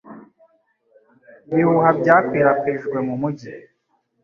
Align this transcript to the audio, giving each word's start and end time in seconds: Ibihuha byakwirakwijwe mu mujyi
Ibihuha 1.51 1.89
byakwirakwijwe 1.99 2.97
mu 3.07 3.15
mujyi 3.21 3.51